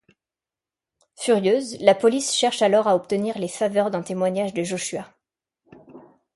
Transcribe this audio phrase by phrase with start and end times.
[1.15, 5.07] Furieuse, la police cherche alors à obtenir les faveurs d'un témoignage de Joshua.